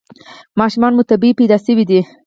ماشومان 0.59 0.91
مو 0.95 1.03
طبیعي 1.11 1.37
پیدا 1.39 1.57
شوي 1.65 1.83
دي؟ 1.89 1.99